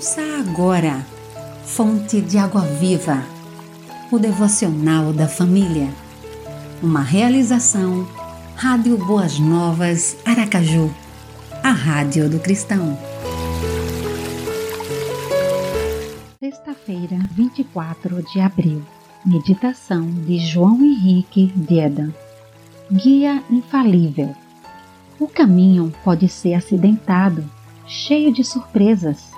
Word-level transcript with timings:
Ouça 0.00 0.22
agora, 0.40 1.04
Fonte 1.62 2.22
de 2.22 2.38
Água 2.38 2.62
Viva, 2.62 3.22
o 4.10 4.18
devocional 4.18 5.12
da 5.12 5.28
família. 5.28 5.90
Uma 6.82 7.02
realização, 7.02 8.08
Rádio 8.56 8.96
Boas 8.96 9.38
Novas, 9.38 10.16
Aracaju, 10.24 10.90
a 11.62 11.70
Rádio 11.70 12.30
do 12.30 12.40
Cristão. 12.40 12.98
Sexta-feira, 16.38 17.18
24 17.32 18.22
de 18.22 18.40
abril. 18.40 18.82
Meditação 19.22 20.10
de 20.10 20.38
João 20.38 20.82
Henrique 20.82 21.52
Diedan. 21.54 22.10
Guia 22.90 23.44
infalível. 23.50 24.34
O 25.18 25.28
caminho 25.28 25.92
pode 26.02 26.26
ser 26.26 26.54
acidentado, 26.54 27.44
cheio 27.86 28.32
de 28.32 28.42
surpresas 28.42 29.29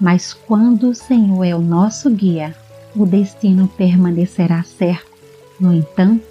mas 0.00 0.32
quando 0.32 0.88
o 0.88 0.94
Senhor 0.94 1.44
é 1.44 1.54
o 1.54 1.60
nosso 1.60 2.10
guia, 2.10 2.54
o 2.96 3.04
destino 3.04 3.68
permanecerá 3.68 4.62
certo. 4.62 5.10
No 5.60 5.72
entanto, 5.72 6.24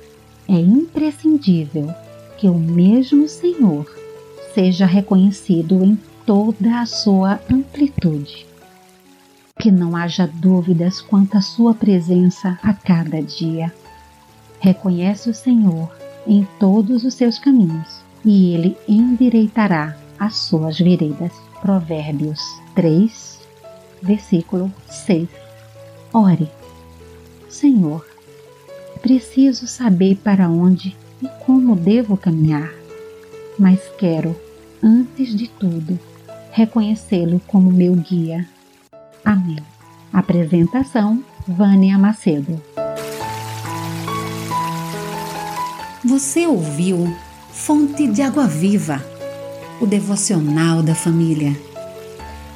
é 0.48 0.60
imprescindível 0.60 1.94
que 2.38 2.48
o 2.48 2.56
mesmo 2.56 3.28
Senhor 3.28 3.86
seja 4.56 4.86
reconhecido 4.86 5.84
em 5.84 5.98
toda 6.26 6.82
a 6.82 6.86
sua 6.86 7.40
amplitude. 7.52 8.48
Que 9.60 9.70
não 9.70 9.96
haja 9.96 10.26
dúvidas 10.26 11.02
quanto 11.02 11.38
à 11.38 11.42
sua 11.42 11.74
presença 11.74 12.58
a 12.64 12.74
cada 12.74 13.22
dia. 13.22 13.74
Reconhece 14.60 15.30
o 15.30 15.34
Senhor 15.34 15.92
em 16.26 16.48
todos 16.60 17.04
os 17.04 17.14
seus 17.14 17.38
caminhos 17.38 18.02
e 18.26 18.54
ele 18.54 18.78
endireitará 18.88 19.96
as 20.18 20.36
suas 20.36 20.80
veredas. 20.80 21.32
Provérbios 21.62 22.42
3, 22.74 23.39
versículo 24.02 24.72
6. 24.88 25.28
Ore, 26.14 26.50
Senhor, 27.50 28.06
preciso 29.02 29.68
saber 29.68 30.18
para 30.18 30.50
onde 30.50 30.96
e 31.22 31.28
como 31.46 31.76
devo 31.76 32.18
caminhar, 32.18 32.72
mas 33.58 33.80
quero, 33.98 34.36
antes 34.82 35.36
de 35.36 35.48
tudo, 35.48 36.00
reconhecê-lo 36.52 37.42
como 37.48 37.72
meu 37.72 37.94
guia. 37.96 38.48
Amém. 39.24 39.60
Apresentação: 40.12 41.24
Vânia 41.48 41.98
Macedo. 41.98 42.62
Você 46.04 46.48
ouviu 46.48 47.14
Fonte 47.52 48.08
de 48.08 48.22
Água 48.22 48.48
Viva, 48.48 49.04
o 49.82 49.86
devocional 49.86 50.82
da 50.82 50.96
família 50.96 51.56